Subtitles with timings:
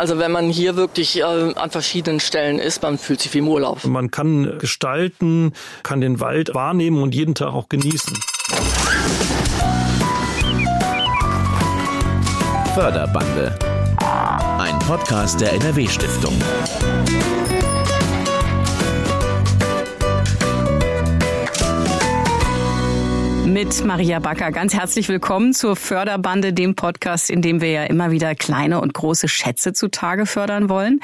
[0.00, 3.48] Also wenn man hier wirklich äh, an verschiedenen Stellen ist, man fühlt sich wie im
[3.48, 3.84] Urlaub.
[3.84, 8.16] Man kann gestalten, kann den Wald wahrnehmen und jeden Tag auch genießen.
[12.72, 13.58] Förderbande.
[14.58, 16.34] Ein Podcast der NRW Stiftung.
[23.52, 24.52] Mit Maria Backer.
[24.52, 28.94] Ganz herzlich willkommen zur Förderbande, dem Podcast, in dem wir ja immer wieder kleine und
[28.94, 31.00] große Schätze zutage fördern wollen.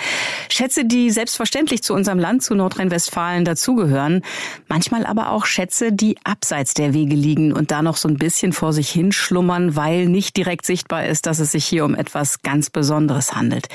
[0.48, 4.22] Schätze, die selbstverständlich zu unserem Land, zu Nordrhein-Westfalen dazugehören.
[4.68, 8.52] Manchmal aber auch Schätze, die abseits der Wege liegen und da noch so ein bisschen
[8.52, 12.70] vor sich hinschlummern, weil nicht direkt sichtbar ist, dass es sich hier um etwas ganz
[12.70, 13.66] Besonderes handelt.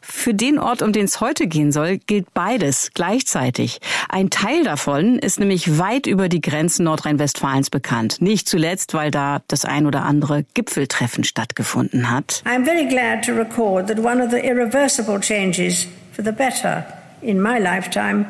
[0.00, 3.80] Für den Ort, um den es heute gehen soll, gilt beides gleichzeitig.
[4.08, 8.11] Ein Teil davon ist nämlich weit über die Grenzen Nordrhein-Westfalens bekannt.
[8.20, 12.42] Nicht zuletzt, weil da das ein oder andere Gipfeltreffen stattgefunden hat.
[12.44, 16.84] I'm very glad to record that one of the irreversible changes for the better
[17.20, 18.26] in my lifetime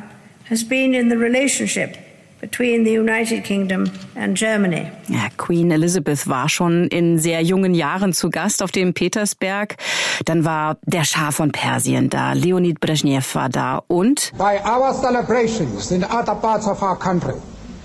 [0.50, 1.96] has been in the relationship
[2.42, 3.84] between the United Kingdom
[4.16, 4.90] and Germany.
[5.08, 9.76] Ja, Queen Elizabeth war schon in sehr jungen Jahren zu Gast auf dem Petersberg.
[10.24, 15.92] Dann war der Schah von Persien da, Leonid Brezhnev war da und By our celebrations
[15.92, 17.34] in other parts of our country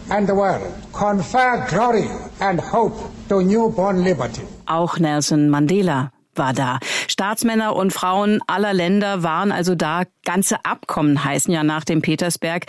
[0.09, 2.07] and the world confer glory
[2.39, 2.97] and hope
[3.29, 4.43] to newborn liberty.
[4.67, 6.79] Auch Nelson Mandela war da.
[7.07, 10.03] Staatsmänner und Frauen aller Länder waren also da.
[10.25, 12.65] Ganze Abkommen heißen ja nach dem Petersberg.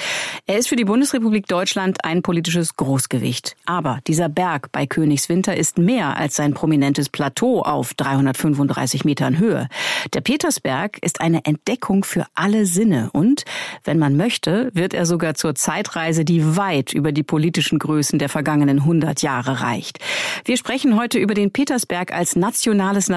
[0.46, 3.56] Er ist für die Bundesrepublik Deutschland ein politisches Großgewicht.
[3.66, 9.68] Aber dieser Berg bei Königswinter ist mehr als sein prominentes Plateau auf 335 Metern Höhe.
[10.14, 13.44] Der Petersberg ist eine Entdeckung für alle Sinne und,
[13.84, 18.28] wenn man möchte, wird er sogar zur Zeitreise, die weit über die politischen Größen der
[18.28, 19.98] vergangenen 100 Jahre reicht.
[20.44, 23.08] Wir sprechen heute über den Petersberg als nationales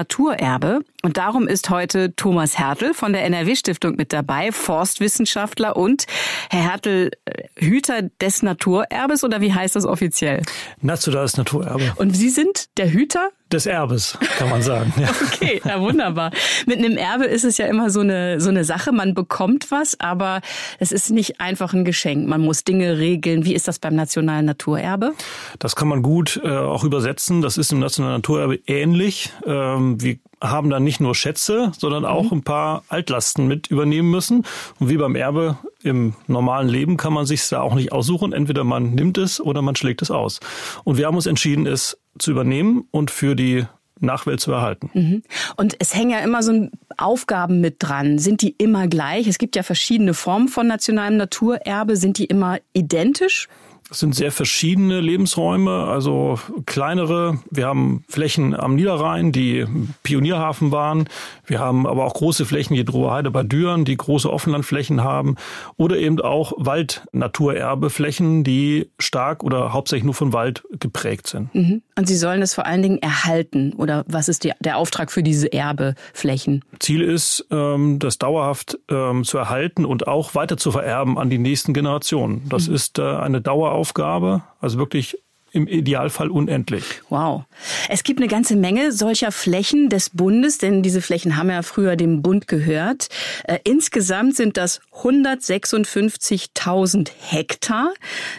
[0.42, 6.04] Naturerbe und darum ist heute Thomas Hertel von der NRW-Stiftung mit dabei, Forstwissenschaftler und
[6.50, 10.42] Herr Hertel, äh, Hüter des Naturerbes oder wie heißt das offiziell?
[10.80, 11.92] Nationales Naturerbe.
[11.96, 13.28] Und Sie sind der Hüter?
[13.50, 14.92] Des Erbes, kann man sagen.
[14.96, 15.08] Ja.
[15.34, 16.30] Okay, ja, wunderbar.
[16.66, 18.92] Mit einem Erbe ist es ja immer so eine, so eine Sache.
[18.92, 20.40] Man bekommt was, aber
[20.78, 22.28] es ist nicht einfach ein Geschenk.
[22.28, 23.44] Man muss Dinge regeln.
[23.44, 25.12] Wie ist das beim nationalen Naturerbe?
[25.58, 27.42] Das kann man gut äh, auch übersetzen.
[27.42, 29.30] Das ist im nationalen Naturerbe ähnlich.
[29.44, 32.38] Ähm, wir haben dann nicht nur Schätze, sondern auch mhm.
[32.38, 34.44] ein paar Altlasten mit übernehmen müssen.
[34.78, 38.32] Und wie beim Erbe im normalen Leben kann man sich da auch nicht aussuchen.
[38.32, 40.40] Entweder man nimmt es oder man schlägt es aus.
[40.84, 43.64] Und wir haben uns entschieden, es zu übernehmen und für die
[44.00, 44.90] Nachwelt zu erhalten.
[44.92, 45.22] Mhm.
[45.56, 48.18] Und es hängen ja immer so Aufgaben mit dran.
[48.18, 49.28] Sind die immer gleich?
[49.28, 51.96] Es gibt ja verschiedene Formen von nationalem Naturerbe.
[51.96, 53.48] Sind die immer identisch?
[53.92, 57.40] Es sind sehr verschiedene Lebensräume, also kleinere.
[57.50, 59.66] Wir haben Flächen am Niederrhein, die
[60.02, 61.10] Pionierhafen waren.
[61.44, 65.36] Wir haben aber auch große Flächen wie Droheide bei Düren, die große Offenlandflächen haben.
[65.76, 71.54] Oder eben auch Waldnaturerbeflächen, die stark oder hauptsächlich nur von Wald geprägt sind.
[71.54, 71.82] Mhm.
[71.94, 73.74] Und Sie sollen es vor allen Dingen erhalten.
[73.74, 76.64] Oder was ist die, der Auftrag für diese Erbeflächen?
[76.78, 81.36] Ziel ist, ähm, das dauerhaft ähm, zu erhalten und auch weiter zu vererben an die
[81.36, 82.48] nächsten Generationen.
[82.48, 82.74] Das mhm.
[82.74, 85.18] ist äh, eine Daueraufgabe Aufgabe, also wirklich
[85.50, 86.84] im Idealfall unendlich.
[87.08, 87.42] Wow.
[87.88, 91.96] Es gibt eine ganze Menge solcher Flächen des Bundes, denn diese Flächen haben ja früher
[91.96, 93.08] dem Bund gehört.
[93.42, 97.92] Äh, insgesamt sind das 156.000 Hektar.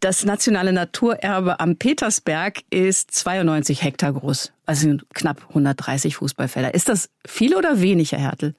[0.00, 6.74] Das nationale Naturerbe am Petersberg ist 92 Hektar groß, also knapp 130 Fußballfelder.
[6.74, 8.54] Ist das viel oder wenig, Herr Hertel?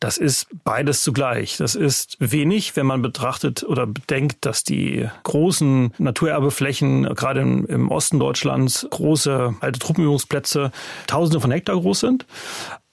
[0.00, 1.56] Das ist beides zugleich.
[1.56, 7.92] Das ist wenig, wenn man betrachtet oder bedenkt, dass die großen Naturerbeflächen, gerade im, im
[7.92, 10.72] Osten Deutschlands, große alte Truppenübungsplätze,
[11.06, 12.26] Tausende von Hektar groß sind.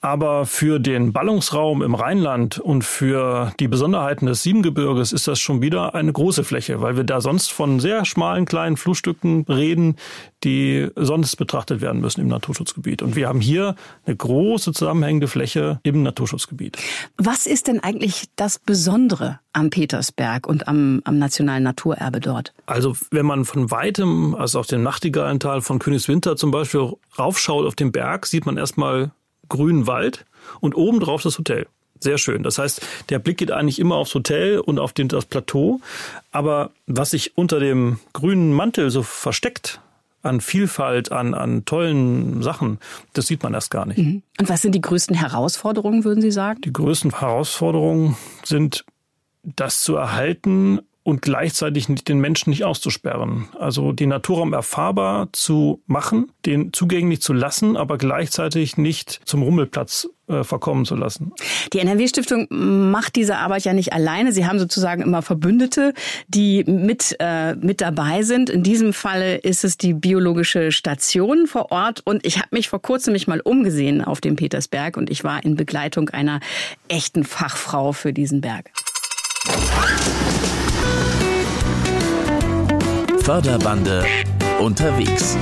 [0.04, 5.62] Aber für den Ballungsraum im Rheinland und für die Besonderheiten des Siebengebirges ist das schon
[5.62, 9.94] wieder eine große Fläche, weil wir da sonst von sehr schmalen kleinen Flussstücken reden,
[10.42, 13.00] die sonst betrachtet werden müssen im Naturschutzgebiet.
[13.00, 16.78] Und wir haben hier eine große zusammenhängende Fläche im Naturschutzgebiet.
[17.16, 22.52] Was ist denn eigentlich das Besondere am Petersberg und am, am nationalen Naturerbe dort?
[22.66, 27.76] Also wenn man von weitem, also auf dem Nachtigallental von Königswinter zum Beispiel raufschaut auf
[27.76, 29.12] den Berg, sieht man erstmal
[29.52, 30.24] grünen Wald
[30.60, 31.66] und oben drauf das Hotel.
[32.00, 32.42] Sehr schön.
[32.42, 35.80] Das heißt, der Blick geht eigentlich immer aufs Hotel und auf den, das Plateau.
[36.32, 39.80] Aber was sich unter dem grünen Mantel so versteckt,
[40.22, 42.78] an Vielfalt, an, an tollen Sachen,
[43.12, 43.98] das sieht man erst gar nicht.
[43.98, 44.22] Mhm.
[44.40, 46.60] Und was sind die größten Herausforderungen, würden Sie sagen?
[46.62, 48.84] Die größten Herausforderungen sind,
[49.42, 53.48] das zu erhalten und gleichzeitig den Menschen nicht auszusperren.
[53.58, 60.08] Also den Naturraum erfahrbar zu machen, den zugänglich zu lassen, aber gleichzeitig nicht zum Rummelplatz
[60.28, 61.32] äh, verkommen zu lassen.
[61.72, 64.32] Die NRW-Stiftung macht diese Arbeit ja nicht alleine.
[64.32, 65.92] Sie haben sozusagen immer Verbündete,
[66.28, 68.48] die mit, äh, mit dabei sind.
[68.48, 72.02] In diesem Falle ist es die biologische Station vor Ort.
[72.04, 75.44] Und ich habe mich vor kurzem mich mal umgesehen auf dem Petersberg und ich war
[75.44, 76.38] in Begleitung einer
[76.86, 78.70] echten Fachfrau für diesen Berg.
[83.32, 84.04] Förderbande
[84.60, 85.38] unterwegs.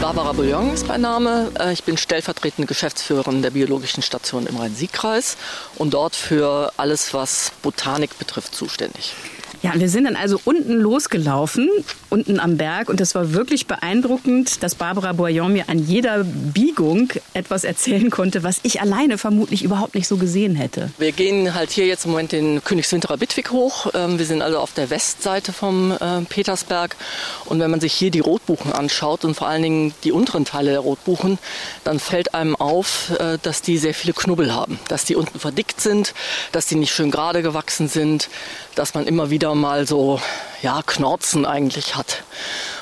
[0.00, 1.50] Barbara Bouillon ist mein Name.
[1.58, 5.36] Äh, ich bin stellvertretende Geschäftsführerin der Biologischen Station im Rhein-Sieg-Kreis
[5.74, 9.12] und dort für alles, was Botanik betrifft, zuständig.
[9.62, 11.68] Ja, wir sind dann also unten losgelaufen,
[12.08, 12.88] unten am Berg.
[12.88, 18.42] Und das war wirklich beeindruckend, dass Barbara Boyon mir an jeder Biegung etwas erzählen konnte,
[18.42, 20.90] was ich alleine vermutlich überhaupt nicht so gesehen hätte.
[20.96, 23.88] Wir gehen halt hier jetzt im Moment den Königswinterer Bitwig hoch.
[23.92, 26.96] Ähm, wir sind also auf der Westseite vom äh, Petersberg.
[27.44, 30.70] Und wenn man sich hier die Rotbuchen anschaut und vor allen Dingen die unteren Teile
[30.70, 31.38] der Rotbuchen,
[31.84, 34.78] dann fällt einem auf, äh, dass die sehr viele Knubbel haben.
[34.88, 36.14] Dass die unten verdickt sind,
[36.52, 38.30] dass die nicht schön gerade gewachsen sind,
[38.74, 40.20] dass man immer wieder mal so
[40.62, 42.22] ja, Knorzen eigentlich hat.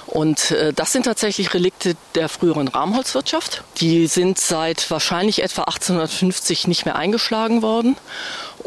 [0.07, 3.63] Und äh, das sind tatsächlich Relikte der früheren Rahmholzwirtschaft.
[3.77, 7.97] Die sind seit wahrscheinlich etwa 1850 nicht mehr eingeschlagen worden.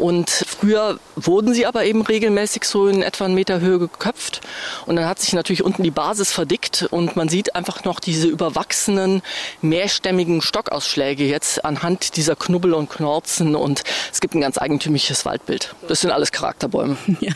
[0.02, 4.42] Und früher wurden sie aber eben regelmäßig so in etwa einen Meter Höhe geköpft.
[4.88, 8.28] Und dann hat sich natürlich unten die Basis verdickt und man sieht einfach noch diese
[8.28, 9.22] überwachsenen,
[9.62, 13.56] mehrstämmigen Stockausschläge jetzt anhand dieser Knubbel und Knorzen.
[13.56, 15.76] Und es gibt ein ganz eigentümliches Waldbild.
[15.88, 16.98] Das sind alles Charakterbäume.
[17.22, 17.34] Ja,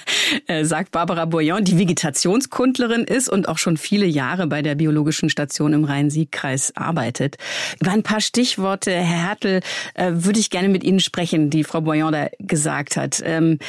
[0.48, 5.30] äh, sagt Barbara Bourillon, die Vegetationskundlerin ist und auch schon viele Jahre bei der Biologischen
[5.30, 7.36] Station im Rhein-Sieg-Kreis arbeitet.
[7.80, 9.60] Über ein paar Stichworte, Herr Hertel,
[9.94, 12.55] äh, würde ich gerne mit Ihnen sprechen, die Frau Bourillon da gesagt
[12.98, 13.22] hat.
[13.24, 13.60] Ähm,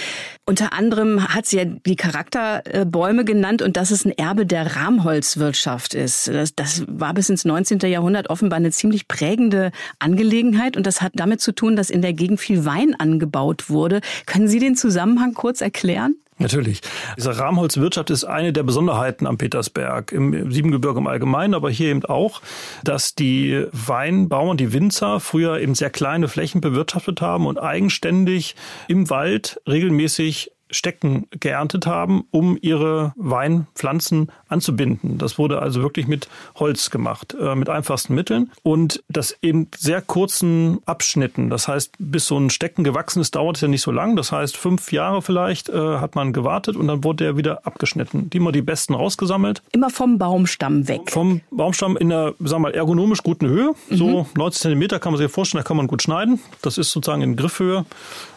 [0.45, 5.95] unter anderem hat sie ja die Charakterbäume genannt und dass es ein Erbe der Rahmholzwirtschaft
[5.95, 6.29] ist.
[6.29, 7.81] Das, das war bis ins 19.
[7.81, 12.13] Jahrhundert offenbar eine ziemlich prägende Angelegenheit und das hat damit zu tun, dass in der
[12.13, 14.01] Gegend viel Wein angebaut wurde.
[14.27, 16.17] Können Sie den Zusammenhang kurz erklären?
[16.39, 16.83] Natürlich.
[17.17, 22.05] Diese Rahmholzwirtschaft ist eine der Besonderheiten am Petersberg, im Siebengebirge im Allgemeinen, aber hier eben
[22.05, 22.43] auch,
[22.85, 28.55] dass die Weinbauern, die Winzer früher eben sehr kleine Flächen bewirtschaftet haben und eigenständig
[28.87, 35.19] im Wald regelmäßig Stecken geerntet haben, um ihre Weinpflanzen anzubinden.
[35.19, 40.03] Das wurde also wirklich mit Holz gemacht, äh, mit einfachsten Mitteln und das in sehr
[40.03, 41.51] kurzen Abschnitten.
[41.51, 44.17] Das heißt, bis so ein Stecken gewachsen ist, dauert es ja nicht so lang.
[44.17, 48.31] Das heißt, fünf Jahre vielleicht äh, hat man gewartet und dann wurde der wieder abgeschnitten.
[48.31, 49.63] Die immer die besten rausgesammelt.
[49.73, 51.11] Immer vom Baumstamm weg.
[51.11, 53.73] Vom Baumstamm in einer, sagen wir mal, ergonomisch guten Höhe.
[53.91, 53.97] Mhm.
[53.97, 56.41] So 90 Zentimeter kann man sich vorstellen, da kann man gut schneiden.
[56.63, 57.85] Das ist sozusagen in Griffhöhe.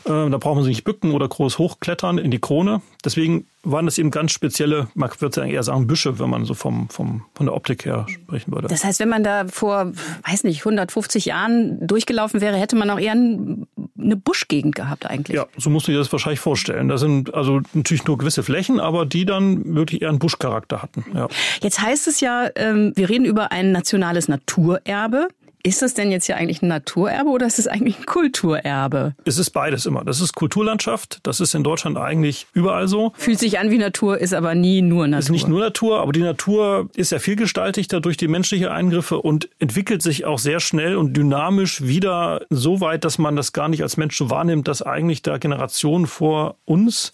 [0.09, 2.81] Äh, da braucht man sich nicht bücken oder groß hochklettern in die Krone.
[3.05, 6.89] Deswegen waren das eben ganz spezielle, man würde eher sagen Büsche, wenn man so vom,
[6.89, 8.67] vom, von der Optik her sprechen würde.
[8.67, 9.91] Das heißt, wenn man da vor,
[10.27, 15.35] weiß nicht, 150 Jahren durchgelaufen wäre, hätte man auch eher eine Buschgegend gehabt eigentlich.
[15.35, 16.87] Ja, so muss man sich das wahrscheinlich vorstellen.
[16.87, 21.05] Da sind also natürlich nur gewisse Flächen, aber die dann wirklich eher einen Buschcharakter hatten.
[21.13, 21.27] Ja.
[21.61, 25.27] Jetzt heißt es ja, ähm, wir reden über ein nationales Naturerbe.
[25.61, 29.13] Ist das denn jetzt hier eigentlich ein Naturerbe oder ist es eigentlich ein Kulturerbe?
[29.25, 30.05] Es ist beides immer.
[30.05, 31.19] Das ist Kulturlandschaft.
[31.23, 33.11] Das ist in Deutschland eigentlich überall so.
[33.17, 35.19] Fühlt sich an wie Natur, ist aber nie nur Natur.
[35.19, 39.49] Ist nicht nur Natur, aber die Natur ist ja vielgestaltigter durch die menschlichen Eingriffe und
[39.59, 43.83] entwickelt sich auch sehr schnell und dynamisch wieder so weit, dass man das gar nicht
[43.83, 47.11] als Mensch so wahrnimmt, dass eigentlich da Generationen vor uns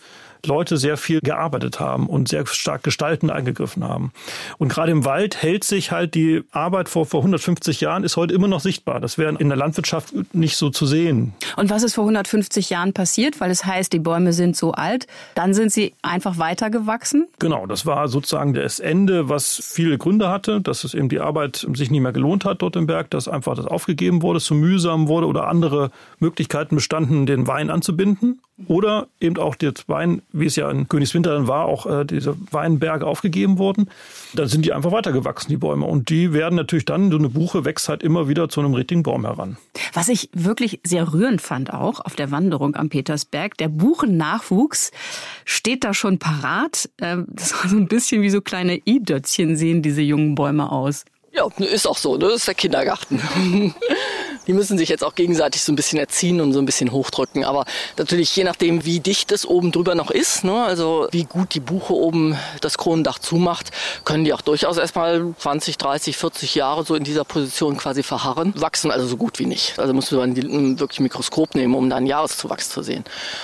[0.48, 4.12] Leute sehr viel gearbeitet haben und sehr stark gestalten eingegriffen haben.
[4.58, 8.34] Und gerade im Wald hält sich halt die Arbeit vor, vor 150 Jahren ist heute
[8.34, 9.00] immer noch sichtbar.
[9.00, 11.34] Das wäre in der Landwirtschaft nicht so zu sehen.
[11.56, 13.40] Und was ist vor 150 Jahren passiert?
[13.40, 15.08] Weil es heißt, die Bäume sind so alt.
[15.36, 17.28] Dann sind sie einfach weitergewachsen?
[17.40, 21.66] Genau, das war sozusagen das Ende, was viele Gründe hatte, dass es eben die Arbeit
[21.74, 25.08] sich nicht mehr gelohnt hat dort im Berg, dass einfach das aufgegeben wurde, zu mühsam
[25.08, 28.40] wurde oder andere Möglichkeiten bestanden, den Wein anzubinden.
[28.68, 32.38] Oder eben auch der Wein, wie es ja in Königswinter dann war, auch äh, diese
[32.52, 33.90] Weinberge aufgegeben wurden.
[34.34, 35.86] Dann sind die einfach weitergewachsen, die Bäume.
[35.86, 39.04] Und die werden natürlich dann, so eine Buche wächst halt immer wieder zu einem richtigen
[39.04, 39.58] Baum heran.
[39.94, 44.92] Was ich wirklich sehr rührend fand auch auf der Wanderung am Petersberg, der Buchennachwuchs
[45.44, 46.90] steht da schon parat.
[47.02, 51.04] Ähm, das war so ein bisschen wie so kleine I-Dötzchen sehen diese jungen Bäume aus.
[51.34, 52.28] Ja, ist auch so, ne?
[52.28, 53.22] Das ist der Kindergarten.
[54.48, 57.44] Die müssen sich jetzt auch gegenseitig so ein bisschen erziehen und so ein bisschen hochdrücken.
[57.44, 57.66] Aber
[57.98, 61.60] natürlich je nachdem, wie dicht es oben drüber noch ist, ne, also wie gut die
[61.60, 63.72] Buche oben das Kronendach zumacht,
[64.04, 68.54] können die auch durchaus erstmal 20, 30, 40 Jahre so in dieser Position quasi verharren.
[68.56, 69.80] Wachsen also so gut wie nicht.
[69.80, 73.04] Also muss man wirklich ein Mikroskop nehmen, um da einen Jahreszuwachs zu sehen.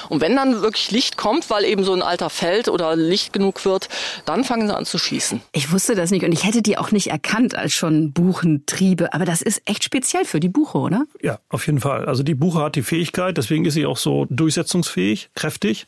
[0.10, 3.66] Und wenn dann wirklich Licht kommt, weil eben so ein Alter fällt oder Licht genug
[3.66, 3.90] wird,
[4.26, 5.42] dann fangen sie an zu schießen.
[5.52, 9.14] Ich wusste das nicht und ich hätte die auch nicht erkannt als schon Buchentriebe.
[9.14, 11.06] Aber das ist echt speziell für die Buche, oder?
[11.22, 12.06] Ja, auf jeden Fall.
[12.06, 15.88] Also die Buche hat die Fähigkeit, deswegen ist sie auch so durchsetzungsfähig, kräftig,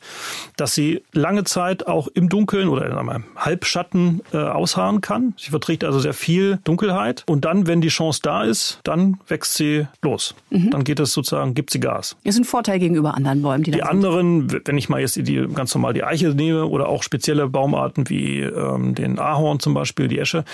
[0.57, 5.33] dass sie lange Zeit auch im Dunkeln oder in einem Halbschatten äh, ausharren kann.
[5.37, 7.23] Sie verträgt also sehr viel Dunkelheit.
[7.27, 10.35] Und dann, wenn die Chance da ist, dann wächst sie los.
[10.49, 10.71] Mhm.
[10.71, 12.15] Dann geht es sozusagen, gibt sie Gas.
[12.23, 15.73] Ist ein Vorteil gegenüber anderen Bäumen, die, die anderen, wenn ich mal jetzt die ganz
[15.75, 20.19] normal die Eiche nehme oder auch spezielle Baumarten wie ähm, den Ahorn zum Beispiel, die
[20.19, 20.45] Esche,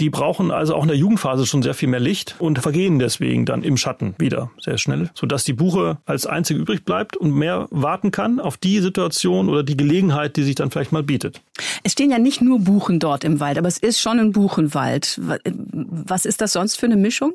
[0.00, 3.46] die brauchen also auch in der Jugendphase schon sehr viel mehr Licht und vergehen deswegen
[3.46, 7.66] dann im Schatten wieder sehr schnell, sodass die Buche als einzige übrig bleibt und mehr
[7.70, 11.40] warten kann auf die Situation oder die Gelegenheit, die sich dann vielleicht mal bietet.
[11.82, 15.20] Es stehen ja nicht nur Buchen dort im Wald, aber es ist schon ein Buchenwald.
[15.44, 17.34] Was ist das sonst für eine Mischung?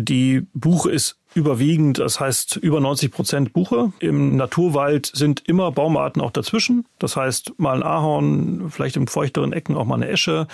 [0.00, 3.92] Die Buche ist überwiegend, das heißt über 90 Prozent Buche.
[3.98, 6.86] Im Naturwald sind immer Baumarten auch dazwischen.
[6.98, 10.46] Das heißt mal ein Ahorn, vielleicht in feuchteren Ecken auch mal eine Esche.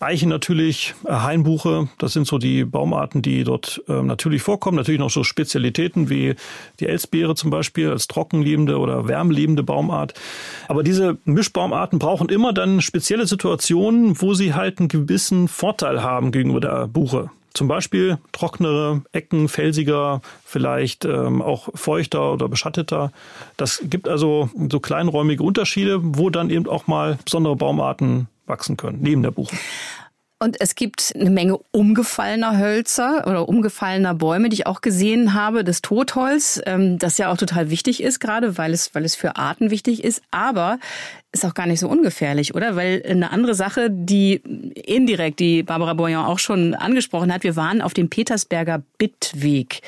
[0.00, 4.76] Eiche natürlich, äh, Hainbuche, das sind so die Baumarten, die dort äh, natürlich vorkommen.
[4.76, 6.34] Natürlich noch so Spezialitäten wie
[6.80, 10.14] die Elsbeere zum Beispiel als trockenlebende oder wärmeliebende Baumart.
[10.68, 16.32] Aber diese Mischbaumarten brauchen immer dann spezielle Situationen, wo sie halt einen gewissen Vorteil haben
[16.32, 17.30] gegenüber der Buche.
[17.56, 23.12] Zum Beispiel trockenere Ecken, felsiger, vielleicht ähm, auch feuchter oder beschatteter.
[23.56, 28.98] Das gibt also so kleinräumige Unterschiede, wo dann eben auch mal besondere Baumarten wachsen können,
[29.00, 29.56] neben der Buche.
[30.38, 35.64] Und es gibt eine Menge umgefallener Hölzer oder umgefallener Bäume, die ich auch gesehen habe.
[35.64, 39.36] Das Totholz, ähm, das ja auch total wichtig ist, gerade weil es, weil es für
[39.36, 40.20] Arten wichtig ist.
[40.30, 40.78] Aber
[41.36, 42.76] ist auch gar nicht so ungefährlich, oder?
[42.76, 44.40] Weil eine andere Sache, die
[44.74, 49.80] indirekt die Barbara Boyan auch schon angesprochen hat, wir waren auf dem Petersberger Bittweg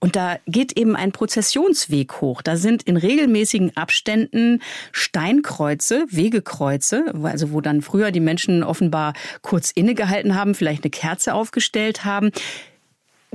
[0.00, 2.42] und da geht eben ein Prozessionsweg hoch.
[2.42, 9.70] Da sind in regelmäßigen Abständen Steinkreuze, Wegekreuze, also wo dann früher die Menschen offenbar kurz
[9.70, 12.30] innegehalten haben, vielleicht eine Kerze aufgestellt haben.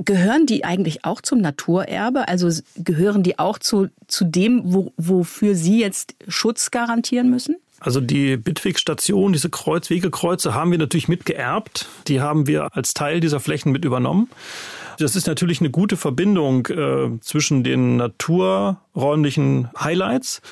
[0.04, 2.26] Gehören die eigentlich auch zum Naturerbe?
[2.28, 7.56] Also gehören die auch zu, zu dem, wo, wofür Sie jetzt Schutz garantieren müssen?
[7.80, 11.88] Also die Bitweg-Station, diese Kreuz, Wegekreuze haben wir natürlich mitgeerbt.
[12.08, 14.28] Die haben wir als Teil dieser Flächen mit übernommen.
[14.98, 20.42] Das ist natürlich eine gute Verbindung äh, zwischen den naturräumlichen Highlights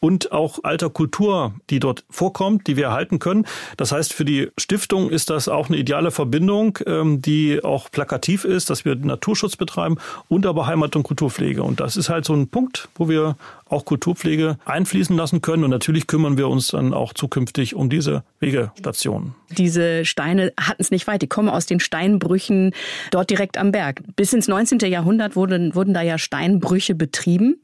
[0.00, 3.46] und auch alter Kultur, die dort vorkommt, die wir erhalten können.
[3.76, 8.44] Das heißt, für die Stiftung ist das auch eine ideale Verbindung, ähm, die auch plakativ
[8.44, 9.96] ist, dass wir Naturschutz betreiben
[10.28, 11.62] und aber Heimat- und Kulturpflege.
[11.62, 13.36] Und das ist halt so ein Punkt, wo wir
[13.68, 15.64] auch Kulturpflege einfließen lassen können.
[15.64, 19.34] Und natürlich kümmern wir uns dann auch zukünftig um diese Wegestationen.
[19.50, 21.22] Diese Steine hatten es nicht weit.
[21.22, 22.72] Die kommen aus den Steinbrüchen
[23.10, 24.02] dort direkt am Berg.
[24.16, 24.78] Bis ins 19.
[24.80, 27.60] Jahrhundert wurden, wurden da ja Steinbrüche betrieben.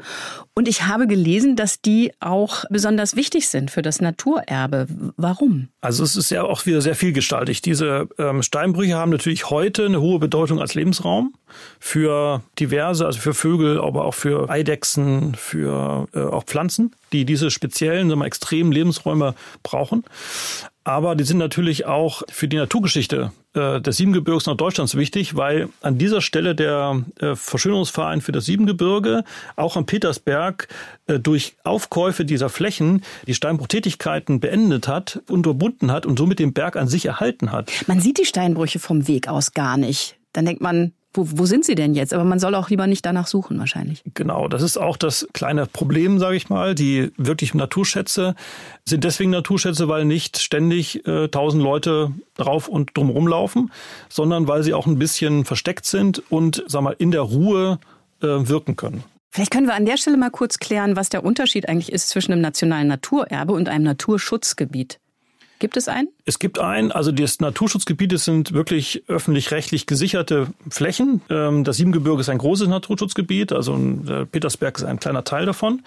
[0.55, 4.87] Und ich habe gelesen, dass die auch besonders wichtig sind für das Naturerbe.
[5.17, 5.69] Warum?
[5.81, 7.61] Also es ist ja auch wieder sehr vielgestaltig.
[7.63, 11.35] Diese ähm, Steinbrüche haben natürlich heute eine hohe Bedeutung als Lebensraum
[11.79, 17.51] für diverse, also für Vögel, aber auch für Eidechsen, für äh, auch Pflanzen, die diese
[17.51, 20.05] speziellen, sagen wir, extremen Lebensräume brauchen.
[20.85, 25.97] Aber die sind natürlich auch für die Naturgeschichte äh, des Siebengebirges Norddeutschlands wichtig, weil an
[25.97, 29.25] dieser Stelle der äh, Verschönerungsverein für das Siebengebirge
[29.57, 30.69] auch am Petersberg
[31.07, 36.77] äh, durch Aufkäufe dieser Flächen die Steinbruchtätigkeiten beendet hat, unterbunden hat und somit den Berg
[36.77, 37.73] an sich erhalten hat.
[37.87, 40.17] Man sieht die Steinbrüche vom Weg aus gar nicht.
[40.35, 42.13] Dann denkt man, wo, wo sind sie denn jetzt?
[42.13, 44.03] Aber man soll auch lieber nicht danach suchen wahrscheinlich.
[44.15, 46.75] Genau, das ist auch das kleine Problem, sage ich mal.
[46.75, 48.35] Die wirklich Naturschätze
[48.85, 53.71] sind deswegen Naturschätze, weil nicht ständig äh, tausend Leute drauf und drumherum laufen,
[54.09, 57.79] sondern weil sie auch ein bisschen versteckt sind und sag mal in der Ruhe
[58.21, 59.05] äh, wirken können.
[59.31, 62.33] Vielleicht können wir an der Stelle mal kurz klären, was der Unterschied eigentlich ist zwischen
[62.33, 65.01] einem nationalen Naturerbe und einem Naturschutzgebiet.
[65.59, 66.09] Gibt es einen?
[66.25, 66.93] Es gibt einen.
[66.93, 71.23] Also das Naturschutzgebiet sind wirklich öffentlich-rechtlich gesicherte Flächen.
[71.31, 73.53] Ähm, das Siebengebirge ist ein großes Naturschutzgebiet.
[73.53, 75.83] Also der Petersberg ist ein kleiner Teil davon.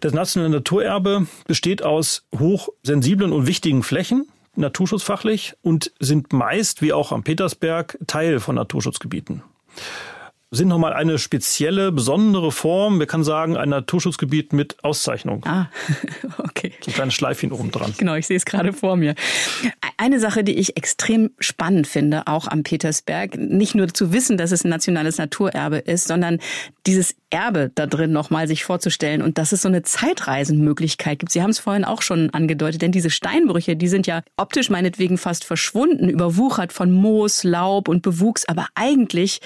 [0.00, 4.26] Das nationale Naturerbe besteht aus hochsensiblen und wichtigen Flächen
[4.56, 9.42] naturschutzfachlich und sind meist, wie auch am Petersberg, Teil von Naturschutzgebieten
[10.50, 12.98] sind nochmal eine spezielle, besondere Form.
[12.98, 15.44] Wir kann sagen, ein Naturschutzgebiet mit Auszeichnung.
[15.44, 15.66] Ah,
[16.38, 16.72] okay.
[16.80, 17.94] So ein kleines Schleifchen oben dran.
[17.98, 19.14] Genau, ich sehe es gerade vor mir.
[19.98, 24.52] Eine Sache, die ich extrem spannend finde, auch am Petersberg, nicht nur zu wissen, dass
[24.52, 26.38] es ein nationales Naturerbe ist, sondern
[26.86, 31.32] dieses Erbe da drin nochmal sich vorzustellen und dass es so eine Zeitreisenmöglichkeit gibt.
[31.32, 35.18] Sie haben es vorhin auch schon angedeutet, denn diese Steinbrüche, die sind ja optisch meinetwegen
[35.18, 39.40] fast verschwunden, überwuchert von Moos, Laub und Bewuchs, aber eigentlich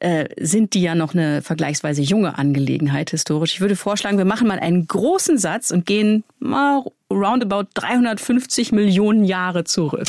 [0.00, 3.54] äh, sind die ja noch eine vergleichsweise junge Angelegenheit historisch.
[3.54, 9.24] Ich würde vorschlagen, wir machen mal einen großen Satz und gehen mal roundabout 350 Millionen
[9.24, 10.06] Jahre zurück.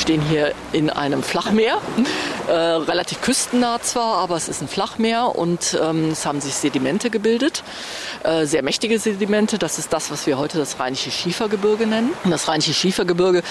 [0.00, 1.78] Stehen hier in einem Flachmeer,
[2.48, 7.10] äh, relativ küstennah zwar, aber es ist ein Flachmeer und ähm, es haben sich Sedimente
[7.10, 7.62] gebildet,
[8.22, 9.58] äh, sehr mächtige Sedimente.
[9.58, 12.12] Das ist das, was wir heute das Rheinische Schiefergebirge nennen.
[12.24, 13.42] Und das Rheinische Schiefergebirge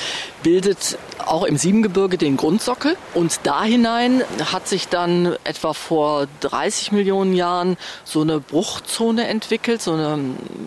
[0.42, 6.92] bildet auch im Siebengebirge den Grundsockel und da hinein hat sich dann etwa vor 30
[6.92, 10.20] Millionen Jahren so eine Bruchzone entwickelt, so eine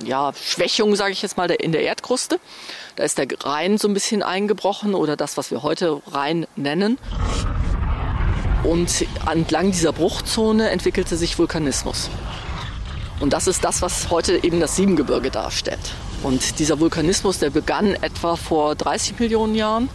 [0.05, 2.39] ja, Schwächung, sage ich jetzt mal, in der Erdkruste.
[2.95, 5.72] Da ist der Rhein so ein bisschen eingebrochen oder das, was wir heute
[6.11, 6.99] Rhein nennen.
[8.63, 12.11] Und entlang dieser Bruchzone entwickelte sich Vulkanismus.
[13.21, 15.95] Und das ist das, was heute eben das Siebengebirge darstellt.
[16.23, 19.89] Und dieser Vulkanismus, der begann etwa vor 30 Millionen Jahren,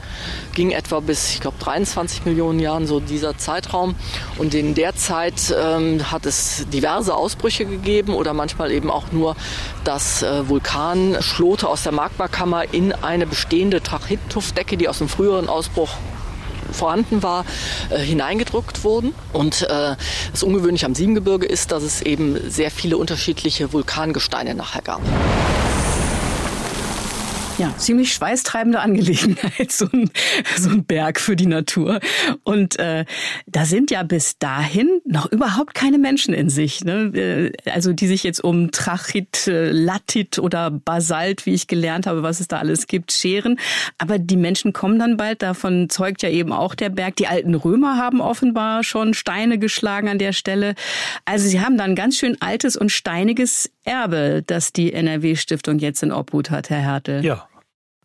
[0.53, 3.95] ging etwa bis, ich glaube, 23 Millionen Jahren, so dieser Zeitraum.
[4.37, 9.35] Und in der Zeit ähm, hat es diverse Ausbrüche gegeben oder manchmal eben auch nur,
[9.83, 15.91] dass äh, Vulkanschlote aus der Magmakammer in eine bestehende Trachituffdecke, die aus einem früheren Ausbruch
[16.71, 17.45] vorhanden war,
[17.89, 19.13] äh, hineingedruckt wurden.
[19.33, 19.95] Und äh,
[20.31, 25.01] das Ungewöhnliche am Siebengebirge ist, dass es eben sehr viele unterschiedliche Vulkangesteine nachher gab.
[27.57, 30.11] Ja, ziemlich schweißtreibende Angelegenheit, so ein,
[30.55, 31.99] so ein Berg für die Natur.
[32.43, 33.03] Und äh,
[33.47, 36.83] da sind ja bis dahin noch überhaupt keine Menschen in sich.
[36.83, 37.11] Ne?
[37.15, 42.21] Äh, also die sich jetzt um Trachit, äh, Latit oder Basalt, wie ich gelernt habe,
[42.21, 43.59] was es da alles gibt, scheren.
[43.97, 47.15] Aber die Menschen kommen dann bald, davon zeugt ja eben auch der Berg.
[47.15, 50.75] Die alten Römer haben offenbar schon Steine geschlagen an der Stelle.
[51.25, 56.11] Also sie haben dann ganz schön altes und steiniges Erbe, das die NRW-Stiftung jetzt in
[56.11, 57.25] Obhut hat, Herr Hertel.
[57.25, 57.46] Ja,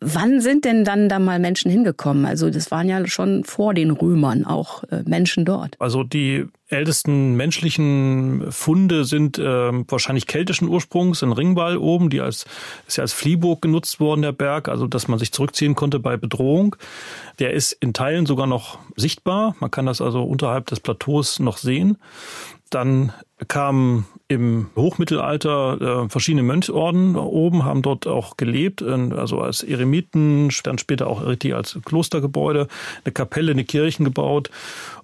[0.05, 2.25] Wann sind denn dann da mal Menschen hingekommen?
[2.25, 5.75] Also das waren ja schon vor den Römern auch äh, Menschen dort.
[5.79, 12.45] Also die ältesten menschlichen Funde sind äh, wahrscheinlich keltischen Ursprungs in Ringwall oben, die als
[12.87, 16.17] ist ja als Fliehburg genutzt worden der Berg, also dass man sich zurückziehen konnte bei
[16.17, 16.75] Bedrohung.
[17.39, 19.55] Der ist in Teilen sogar noch sichtbar.
[19.59, 21.97] Man kann das also unterhalb des Plateaus noch sehen.
[22.73, 23.13] Dann
[23.47, 30.49] kamen im Hochmittelalter äh, verschiedene Mönchorden oben, haben dort auch gelebt, äh, also als Eremiten,
[30.63, 32.67] dann später auch richtig als Klostergebäude,
[33.03, 34.49] eine Kapelle, eine Kirchen gebaut.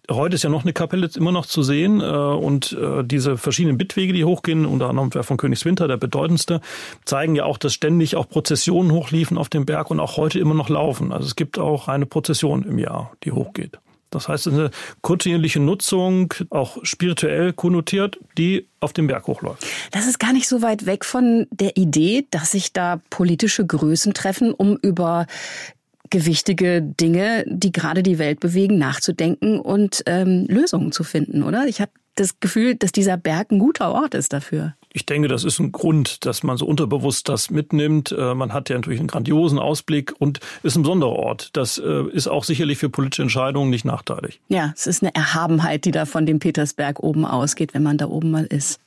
[0.10, 3.77] Heute ist ja noch eine Kapelle immer noch zu sehen äh, und äh, diese verschiedenen
[3.77, 6.62] Bittwege, die hochgehen, unter anderem der von Königswinter, der bedeutendste,
[7.05, 10.55] zeigen ja auch, dass ständig auch Prozessionen hochliefen auf dem Berg und auch heute immer
[10.55, 11.12] noch laufen.
[11.12, 13.77] Also es gibt auch eine Prozession im Jahr, die hochgeht.
[14.10, 19.65] Das heißt, eine kontinuierliche Nutzung, auch spirituell konnotiert, die auf dem Berg hochläuft.
[19.91, 24.13] Das ist gar nicht so weit weg von der Idee, dass sich da politische Größen
[24.13, 25.28] treffen, um über
[26.10, 31.67] gewichtige Dinge, die gerade die Welt bewegen, nachzudenken und ähm, Lösungen zu finden, oder?
[31.67, 34.76] Ich habe das Gefühl, dass dieser Berg ein guter Ort ist dafür.
[34.91, 38.12] Ich denke, das ist ein Grund, dass man so unterbewusst das mitnimmt.
[38.12, 41.49] Äh, man hat ja natürlich einen grandiosen Ausblick und ist ein besonderer Ort.
[41.54, 44.39] Das äh, ist auch sicherlich für politische Entscheidungen nicht nachteilig.
[44.47, 48.08] Ja, es ist eine Erhabenheit, die da von dem Petersberg oben ausgeht, wenn man da
[48.08, 48.80] oben mal ist.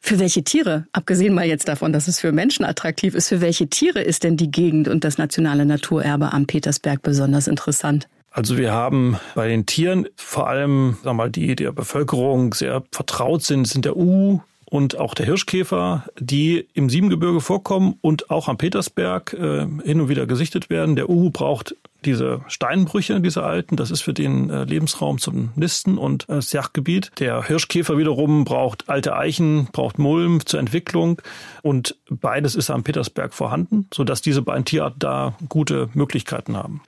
[0.00, 3.68] Für welche Tiere, abgesehen mal jetzt davon, dass es für Menschen attraktiv ist, für welche
[3.68, 8.06] Tiere ist denn die Gegend und das nationale Naturerbe am Petersberg besonders interessant?
[8.30, 12.84] Also wir haben bei den Tieren vor allem, sagen wir mal, die der Bevölkerung sehr
[12.92, 18.48] vertraut sind, sind der U, und auch der Hirschkäfer, die im Siebengebirge vorkommen und auch
[18.48, 20.96] am Petersberg äh, hin und wieder gesichtet werden.
[20.96, 25.98] Der Uhu braucht diese Steinbrüche, diese alten, das ist für den äh, Lebensraum zum Nisten
[25.98, 27.10] und äh, das Jagdgebiet.
[27.18, 31.22] Der Hirschkäfer wiederum braucht alte Eichen, braucht Mulm zur Entwicklung
[31.62, 36.82] und beides ist am Petersberg vorhanden, sodass diese beiden Tierarten da gute Möglichkeiten haben.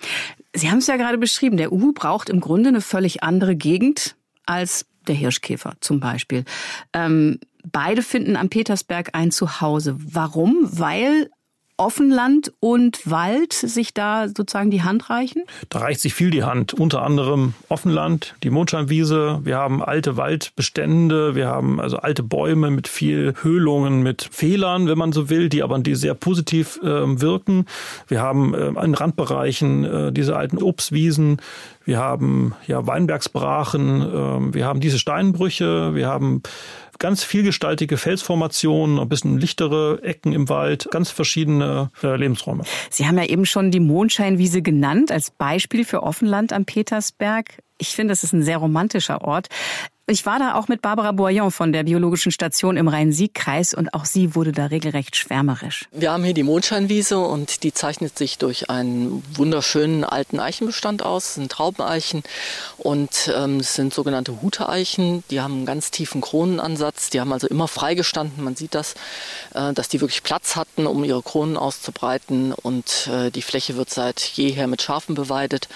[0.54, 4.16] Sie haben es ja gerade beschrieben, der Uhu braucht im Grunde eine völlig andere Gegend
[4.46, 6.44] als der Hirschkäfer zum Beispiel.
[6.92, 7.38] Ähm,
[7.72, 9.96] beide finden am Petersberg ein Zuhause.
[9.98, 10.68] Warum?
[10.70, 11.30] Weil
[11.78, 15.44] Offenland und Wald sich da sozusagen die Hand reichen?
[15.68, 16.74] Da reicht sich viel die Hand.
[16.74, 19.40] Unter anderem Offenland, die Mondscheinwiese.
[19.44, 21.36] Wir haben alte Waldbestände.
[21.36, 25.62] Wir haben also alte Bäume mit viel Höhlungen, mit Fehlern, wenn man so will, die
[25.62, 27.66] aber die sehr positiv äh, wirken.
[28.08, 31.40] Wir haben äh, in Randbereichen äh, diese alten Obstwiesen.
[31.88, 36.42] Wir haben ja Weinbergsbrachen, äh, wir haben diese Steinbrüche, wir haben
[36.98, 42.64] ganz vielgestaltige Felsformationen, ein bisschen lichtere Ecken im Wald, ganz verschiedene äh, Lebensräume.
[42.90, 47.62] Sie haben ja eben schon die Mondscheinwiese genannt als Beispiel für Offenland am Petersberg.
[47.78, 49.48] Ich finde, es ist ein sehr romantischer Ort.
[50.10, 54.06] Ich war da auch mit Barbara Boyon von der Biologischen Station im Rhein-Sieg-Kreis und auch
[54.06, 55.84] sie wurde da regelrecht schwärmerisch.
[55.92, 61.24] Wir haben hier die Mondscheinwiese und die zeichnet sich durch einen wunderschönen alten Eichenbestand aus.
[61.24, 62.22] Es sind Traubeneichen
[62.78, 65.24] und ähm, es sind sogenannte Huteeichen.
[65.30, 67.10] Die haben einen ganz tiefen Kronenansatz.
[67.10, 68.42] Die haben also immer freigestanden.
[68.42, 68.94] Man sieht das,
[69.52, 73.90] äh, dass die wirklich Platz hatten, um ihre Kronen auszubreiten und äh, die Fläche wird
[73.90, 75.68] seit jeher mit Schafen beweidet.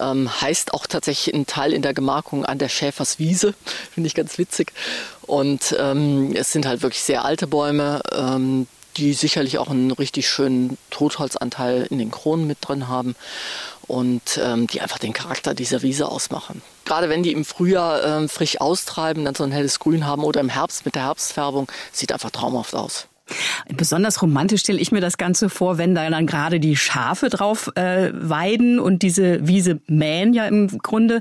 [0.00, 3.54] Ähm, heißt auch tatsächlich ein Teil in der Gemarkung an der Schäferswiese.
[3.94, 4.72] Finde ich ganz witzig.
[5.22, 10.28] Und ähm, es sind halt wirklich sehr alte Bäume, ähm, die sicherlich auch einen richtig
[10.28, 13.14] schönen Totholzanteil in den Kronen mit drin haben
[13.86, 16.62] und ähm, die einfach den Charakter dieser Wiese ausmachen.
[16.84, 20.40] Gerade wenn die im Frühjahr ähm, frisch austreiben, dann so ein helles Grün haben oder
[20.40, 23.06] im Herbst mit der Herbstfärbung, sieht einfach traumhaft aus.
[23.76, 27.70] Besonders romantisch stelle ich mir das Ganze vor, wenn da dann gerade die Schafe drauf
[27.74, 31.20] äh, weiden und diese Wiese mähen ja im Grunde.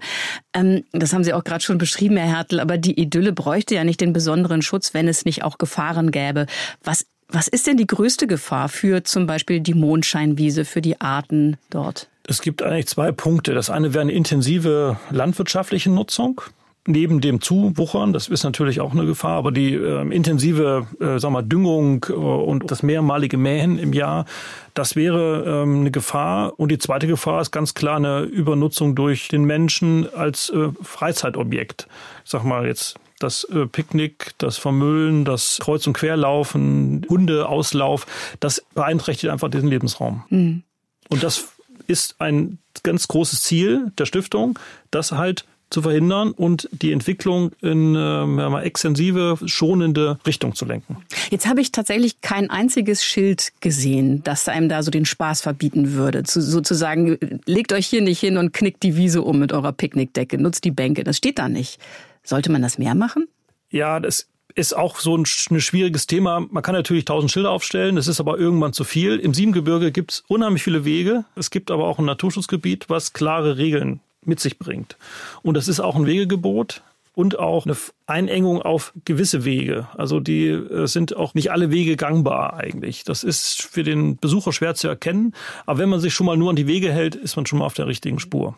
[0.53, 3.83] Ähm, das haben Sie auch gerade schon beschrieben, Herr Hertel, aber die Idylle bräuchte ja
[3.83, 6.45] nicht den besonderen Schutz, wenn es nicht auch Gefahren gäbe.
[6.83, 11.57] Was, was ist denn die größte Gefahr für zum Beispiel die Mondscheinwiese, für die Arten
[11.69, 12.07] dort?
[12.29, 13.53] Es gibt eigentlich zwei Punkte.
[13.53, 16.41] Das eine wäre eine intensive landwirtschaftliche Nutzung
[16.87, 21.31] neben dem Zuwuchern, das ist natürlich auch eine Gefahr, aber die äh, intensive äh, sag
[21.31, 24.25] mal, Düngung äh, und das mehrmalige Mähen im Jahr,
[24.73, 26.59] das wäre ähm, eine Gefahr.
[26.59, 31.87] Und die zweite Gefahr ist ganz klar eine Übernutzung durch den Menschen als äh, Freizeitobjekt.
[32.23, 38.05] Ich sag mal jetzt das äh, Picknick, das Vermüllen, das Kreuz- und Querlaufen, Hundeauslauf,
[38.39, 40.23] das beeinträchtigt einfach diesen Lebensraum.
[40.29, 40.63] Mhm.
[41.09, 41.49] Und das
[41.87, 44.59] ist ein ganz großes Ziel der Stiftung,
[44.91, 50.97] dass halt zu verhindern und die Entwicklung in äh, extensive, schonende Richtung zu lenken.
[51.29, 55.93] Jetzt habe ich tatsächlich kein einziges Schild gesehen, das einem da so den Spaß verbieten
[55.93, 56.23] würde.
[56.23, 60.37] Zu, sozusagen, legt euch hier nicht hin und knickt die Wiese um mit eurer Picknickdecke,
[60.37, 61.03] nutzt die Bänke.
[61.03, 61.79] Das steht da nicht.
[62.23, 63.27] Sollte man das mehr machen?
[63.69, 66.39] Ja, das ist auch so ein, ein, schwieriges Thema.
[66.39, 69.17] Man kann natürlich tausend Schilder aufstellen, das ist aber irgendwann zu viel.
[69.17, 71.25] Im Siebengebirge gibt es unheimlich viele Wege.
[71.35, 74.97] Es gibt aber auch ein Naturschutzgebiet, was klare Regeln mit sich bringt.
[75.41, 76.81] Und das ist auch ein Wegegebot
[77.13, 79.87] und auch eine Einengung auf gewisse Wege.
[79.97, 83.05] Also die äh, sind auch nicht alle Wege gangbar eigentlich.
[83.05, 85.33] Das ist für den Besucher schwer zu erkennen.
[85.65, 87.65] Aber wenn man sich schon mal nur an die Wege hält, ist man schon mal
[87.65, 88.55] auf der richtigen Spur.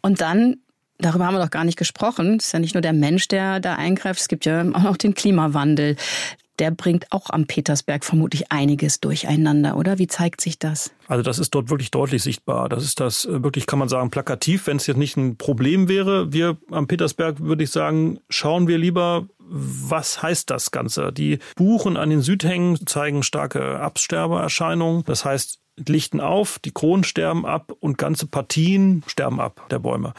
[0.00, 0.58] Und dann
[1.00, 2.38] Darüber haben wir doch gar nicht gesprochen.
[2.38, 4.18] Es ist ja nicht nur der Mensch, der da eingreift.
[4.18, 5.94] Es gibt ja auch noch den Klimawandel
[6.58, 9.98] der bringt auch am Petersberg vermutlich einiges durcheinander, oder?
[9.98, 10.90] Wie zeigt sich das?
[11.06, 12.68] Also das ist dort wirklich deutlich sichtbar.
[12.68, 15.88] Das ist das äh, wirklich, kann man sagen, plakativ, wenn es jetzt nicht ein Problem
[15.88, 16.32] wäre.
[16.32, 21.12] Wir am Petersberg würde ich sagen, schauen wir lieber, was heißt das Ganze?
[21.12, 25.04] Die Buchen an den Südhängen zeigen starke Absterbeerscheinungen.
[25.06, 30.12] Das heißt, lichten auf, die Kronen sterben ab und ganze Partien sterben ab der Bäume,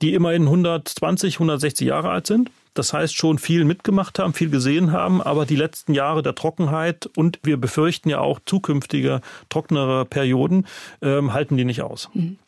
[0.00, 2.50] die immerhin 120, 160 Jahre alt sind.
[2.74, 7.08] Das heißt schon viel mitgemacht haben, viel gesehen haben, aber die letzten Jahre der Trockenheit
[7.16, 10.66] und wir befürchten ja auch zukünftige trockenere Perioden
[11.02, 12.08] ähm, halten die nicht aus.
[12.14, 12.38] Mhm.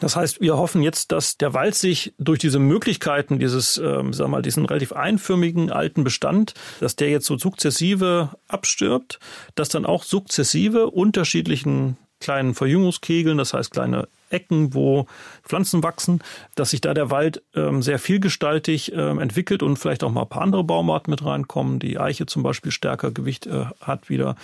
[0.00, 4.28] Das heißt, wir hoffen jetzt, dass der Wald sich durch diese Möglichkeiten dieses, ähm, wir
[4.28, 9.18] mal, diesen relativ einförmigen alten Bestand, dass der jetzt so sukzessive abstirbt,
[9.54, 15.06] dass dann auch sukzessive unterschiedlichen kleinen Verjüngungskegeln, das heißt kleine Ecken, wo
[15.42, 16.22] Pflanzen wachsen,
[16.54, 20.28] dass sich da der Wald ähm, sehr vielgestaltig ähm, entwickelt und vielleicht auch mal ein
[20.28, 21.78] paar andere Baumarten mit reinkommen.
[21.78, 24.36] Die Eiche zum Beispiel stärker Gewicht äh, hat wieder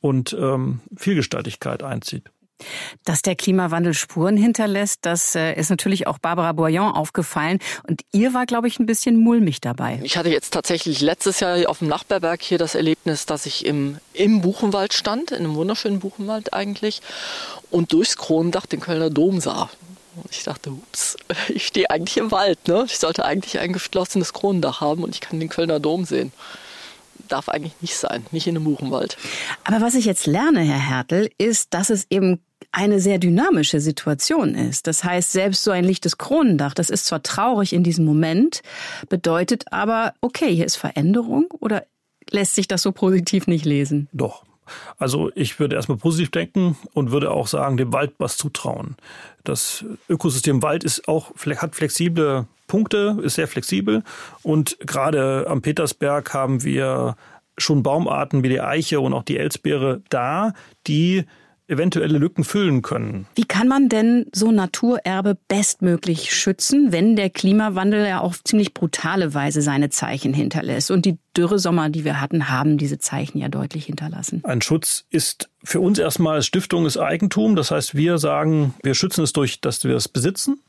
[0.00, 2.30] und ähm, Vielgestaltigkeit einzieht.
[3.04, 7.58] Dass der Klimawandel Spuren hinterlässt, das äh, ist natürlich auch Barbara Boyon aufgefallen.
[7.88, 10.00] Und ihr war, glaube ich, ein bisschen mulmig dabei.
[10.02, 13.98] Ich hatte jetzt tatsächlich letztes Jahr auf dem Nachbarberg hier das Erlebnis, dass ich im,
[14.12, 17.02] im Buchenwald stand, in einem wunderschönen Buchenwald eigentlich,
[17.70, 19.70] und durchs Kronendach den Kölner Dom sah.
[20.16, 21.16] Und ich dachte, ups,
[21.48, 22.68] ich stehe eigentlich im Wald.
[22.68, 22.84] Ne?
[22.86, 26.32] Ich sollte eigentlich ein geschlossenes Kronendach haben und ich kann den Kölner Dom sehen
[27.28, 29.16] darf eigentlich nicht sein, nicht in einem Buchenwald.
[29.64, 32.40] Aber was ich jetzt lerne, Herr Hertel, ist, dass es eben
[32.72, 34.86] eine sehr dynamische Situation ist.
[34.86, 38.62] Das heißt, selbst so ein lichtes Kronendach, das ist zwar traurig in diesem Moment,
[39.08, 41.84] bedeutet aber, okay, hier ist Veränderung oder
[42.30, 44.08] lässt sich das so positiv nicht lesen?
[44.12, 44.44] Doch.
[44.98, 48.96] Also ich würde erstmal positiv denken und würde auch sagen, dem Wald was zutrauen.
[49.44, 54.02] Das Ökosystem Wald ist auch, hat flexible Punkte, ist sehr flexibel
[54.42, 57.16] und gerade am Petersberg haben wir
[57.56, 60.52] schon Baumarten wie die Eiche und auch die Elsbeere da,
[60.88, 61.24] die
[61.68, 63.26] eventuelle Lücken füllen können.
[63.34, 69.34] Wie kann man denn so Naturerbe bestmöglich schützen, wenn der Klimawandel ja auf ziemlich brutale
[69.34, 70.90] Weise seine Zeichen hinterlässt?
[70.90, 74.42] Und die Dürresommer, die wir hatten, haben diese Zeichen ja deutlich hinterlassen.
[74.44, 77.56] Ein Schutz ist für uns erstmal Stiftung ist Eigentum.
[77.56, 80.60] Das heißt, wir sagen, wir schützen es durch, dass wir es besitzen.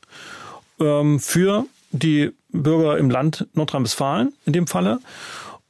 [0.80, 5.00] Ähm, für die Bürger im Land Nordrhein-Westfalen in dem Falle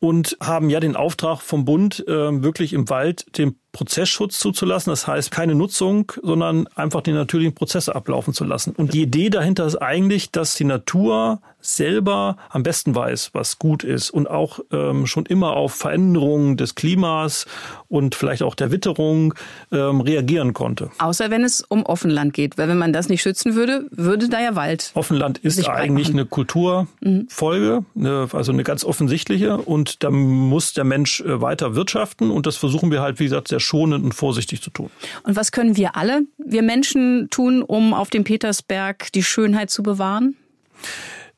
[0.00, 4.90] und haben ja den Auftrag vom Bund, äh, wirklich im Wald den Prozessschutz zuzulassen.
[4.90, 8.72] Das heißt, keine Nutzung, sondern einfach die natürlichen Prozesse ablaufen zu lassen.
[8.76, 13.82] Und die Idee dahinter ist eigentlich, dass die Natur selber am besten weiß, was gut
[13.82, 17.46] ist und auch ähm, schon immer auf Veränderungen des Klimas
[17.88, 19.34] und vielleicht auch der Witterung
[19.72, 20.90] ähm, reagieren konnte.
[20.98, 24.40] Außer wenn es um Offenland geht, weil wenn man das nicht schützen würde, würde da
[24.40, 24.92] ja Wald.
[24.94, 28.28] Offenland ist eigentlich eine Kulturfolge, mhm.
[28.32, 32.90] also eine ganz offensichtliche und da muss der Mensch äh, weiter wirtschaften und das versuchen
[32.90, 34.90] wir halt, wie gesagt, sehr schonend und vorsichtig zu tun.
[35.22, 39.82] Und was können wir alle, wir Menschen, tun, um auf dem Petersberg die Schönheit zu
[39.82, 40.36] bewahren?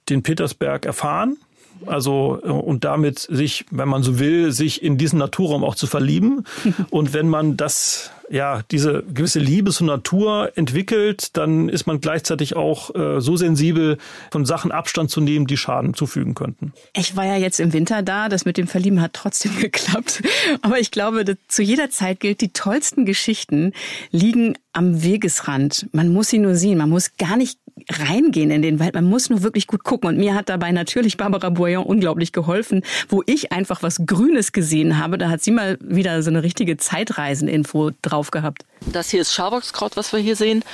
[0.08, 1.36] Den Petersberg erfahren,
[1.86, 6.44] also und damit sich, wenn man so will, sich in diesen Naturraum auch zu verlieben.
[6.90, 12.54] und wenn man das ja, diese gewisse Liebe zur Natur entwickelt, dann ist man gleichzeitig
[12.54, 13.98] auch äh, so sensibel,
[14.30, 16.72] von Sachen Abstand zu nehmen, die Schaden zufügen könnten.
[16.94, 20.22] Ich war ja jetzt im Winter da, das mit dem Verlieben hat trotzdem geklappt.
[20.62, 23.72] Aber ich glaube, zu jeder Zeit gilt, die tollsten Geschichten
[24.12, 25.88] liegen am Wegesrand.
[25.92, 28.94] Man muss sie nur sehen, man muss gar nicht reingehen in den Wald.
[28.94, 30.08] Man muss nur wirklich gut gucken.
[30.08, 34.98] Und mir hat dabei natürlich Barbara Boyan unglaublich geholfen, wo ich einfach was Grünes gesehen
[34.98, 35.18] habe.
[35.18, 38.64] Da hat sie mal wieder so eine richtige Zeitreiseninfo drauf gehabt.
[38.80, 40.64] Das hier ist Schaboxkraut, was wir hier sehen.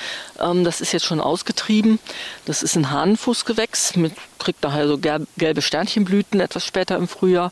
[0.41, 1.99] Ähm, das ist jetzt schon ausgetrieben.
[2.45, 7.51] Das ist ein Hahnenfußgewächs, mit, kriegt daher so gelbe Sternchenblüten etwas später im Frühjahr,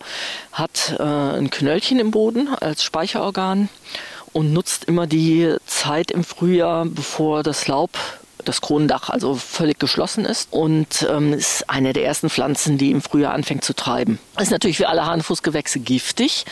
[0.52, 3.68] hat äh, ein Knöllchen im Boden als Speicherorgan
[4.32, 7.90] und nutzt immer die Zeit im Frühjahr, bevor das Laub
[8.44, 13.02] das Kronendach also völlig geschlossen ist und ähm, ist eine der ersten Pflanzen, die im
[13.02, 14.18] Frühjahr anfängt zu treiben.
[14.38, 16.44] Ist natürlich wie alle Hahnenfußgewächse giftig,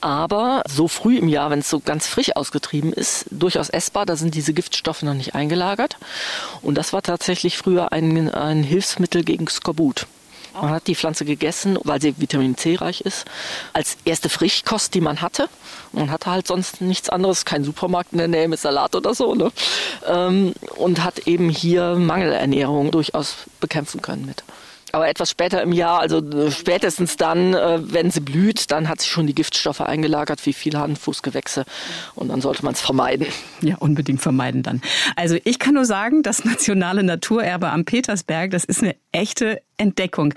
[0.00, 4.06] aber so früh im Jahr, wenn es so ganz frisch ausgetrieben ist, durchaus essbar.
[4.06, 5.96] Da sind diese Giftstoffe noch nicht eingelagert.
[6.62, 10.06] Und das war tatsächlich früher ein, ein Hilfsmittel gegen Skorbut.
[10.54, 13.24] Man hat die Pflanze gegessen, weil sie Vitamin C reich ist,
[13.72, 15.48] als erste Frischkost, die man hatte.
[15.92, 19.34] Man hatte halt sonst nichts anderes, kein Supermarkt in der Nähe mit Salat oder so.
[19.34, 19.50] Ne?
[20.06, 24.44] Ähm, und hat eben hier Mangelernährung durchaus bekämpfen können mit.
[24.94, 29.00] Aber etwas später im Jahr, also äh, spätestens dann, äh, wenn sie blüht, dann hat
[29.00, 31.64] sie schon die Giftstoffe eingelagert, wie viele Handfußgewächse.
[32.14, 33.26] Und dann sollte man es vermeiden.
[33.60, 34.80] Ja, unbedingt vermeiden dann.
[35.16, 40.32] Also ich kann nur sagen, das nationale Naturerbe am Petersberg, das ist eine echte Entdeckung.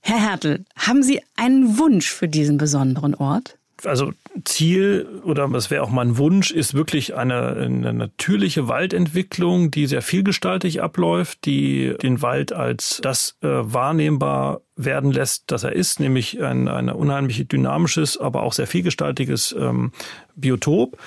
[0.00, 3.58] Herr Hertel, haben Sie einen Wunsch für diesen besonderen Ort?
[3.84, 4.12] Also
[4.44, 10.02] Ziel oder das wäre auch mein Wunsch, ist wirklich eine, eine, natürliche Waldentwicklung, die sehr
[10.02, 16.42] vielgestaltig abläuft, die den Wald als das äh, wahrnehmbar werden lässt, dass er ist, nämlich
[16.42, 19.92] ein, ein unheimlich dynamisches, aber auch sehr vielgestaltiges ähm,
[20.34, 20.98] Biotop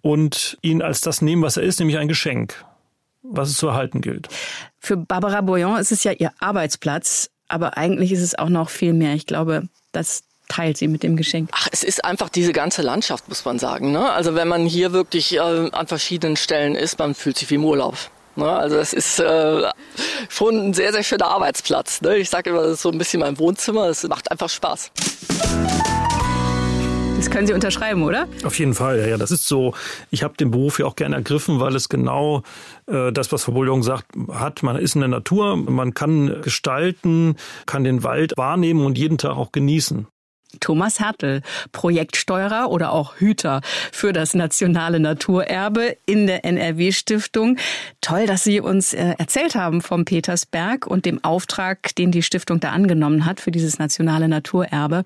[0.00, 2.64] und ihn als das nehmen, was er ist, nämlich ein Geschenk,
[3.22, 4.28] was es zu erhalten gilt.
[4.78, 8.92] Für Barbara Boyan ist es ja ihr Arbeitsplatz, aber eigentlich ist es auch noch viel
[8.92, 9.14] mehr.
[9.14, 11.48] Ich glaube, dass teilt sie mit dem Geschenk?
[11.52, 13.92] Ach, es ist einfach diese ganze Landschaft, muss man sagen.
[13.92, 14.10] Ne?
[14.10, 17.64] Also wenn man hier wirklich äh, an verschiedenen Stellen ist, man fühlt sich wie im
[17.64, 17.96] Urlaub.
[18.36, 18.48] Ne?
[18.48, 19.62] Also es ist äh,
[20.28, 22.00] schon ein sehr, sehr schöner Arbeitsplatz.
[22.00, 22.16] Ne?
[22.16, 23.88] Ich sage immer, das ist so ein bisschen mein Wohnzimmer.
[23.88, 24.90] Es macht einfach Spaß.
[27.22, 28.26] Das können Sie unterschreiben, oder?
[28.42, 29.16] Auf jeden Fall, ja, ja.
[29.16, 29.74] Das ist so.
[30.10, 32.42] Ich habe den Beruf ja auch gerne ergriffen, weil es genau
[32.88, 34.64] äh, das, was Frau Bullion sagt, hat.
[34.64, 39.36] Man ist in der Natur, man kann gestalten, kann den Wald wahrnehmen und jeden Tag
[39.36, 40.08] auch genießen.
[40.60, 43.60] Thomas Hertel, Projektsteuerer oder auch Hüter
[43.90, 47.58] für das nationale Naturerbe in der NRW-Stiftung.
[48.00, 52.60] Toll, dass Sie uns äh, erzählt haben vom Petersberg und dem Auftrag, den die Stiftung
[52.60, 55.04] da angenommen hat für dieses nationale Naturerbe.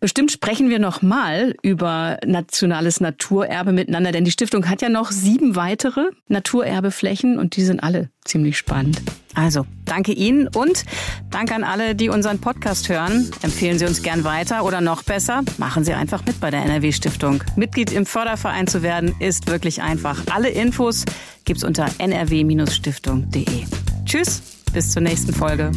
[0.00, 5.10] Bestimmt sprechen wir noch mal über nationales Naturerbe miteinander, denn die Stiftung hat ja noch
[5.10, 9.00] sieben weitere Naturerbeflächen und die sind alle ziemlich spannend.
[9.34, 10.84] Also, danke Ihnen und
[11.30, 13.30] danke an alle, die unseren Podcast hören.
[13.42, 16.92] Empfehlen Sie uns gern weiter oder noch besser, machen Sie einfach mit bei der NRW
[16.92, 17.42] Stiftung.
[17.56, 20.22] Mitglied im Förderverein zu werden ist wirklich einfach.
[20.30, 21.04] Alle Infos
[21.44, 23.64] gibt's unter nrw-stiftung.de.
[24.04, 25.70] Tschüss, bis zur nächsten Folge.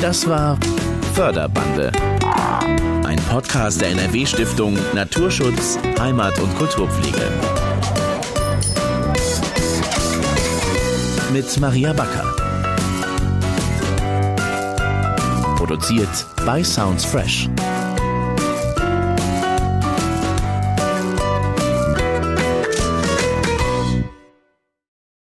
[0.00, 0.58] Das war
[1.14, 1.92] Förderbande.
[3.04, 7.65] Ein Podcast der NRW Stiftung Naturschutz, Heimat und Kulturpflege.
[11.32, 12.24] Mit Maria Backer.
[15.56, 17.48] Produziert bei Sounds Fresh.